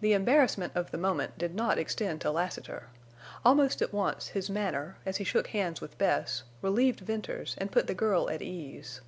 [0.00, 2.88] The embarrassment of the moment did not extend to Lassiter.
[3.44, 7.86] Almost at once his manner, as he shook hands with Bess, relieved Venters and put
[7.86, 9.02] the girl at ease.